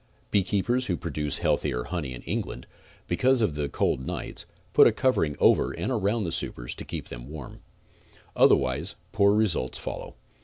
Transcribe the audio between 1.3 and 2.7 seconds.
heather honey in England,